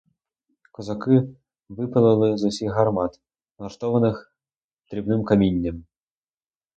[0.71, 1.23] Козаки
[1.69, 3.19] випалили з усіх гармат,
[3.59, 4.35] налаштованих
[4.91, 5.85] дрібним камінням.